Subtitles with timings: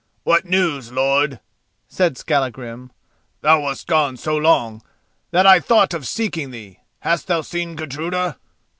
[0.23, 1.39] "What news, lord?"
[1.87, 2.91] said Skallagrim.
[3.41, 4.81] "Thou wast gone so long
[5.29, 6.79] that I thought of seeking thee.
[7.01, 8.37] Hast thou seen Gudruda?"